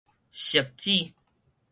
[0.31, 1.13] 汐止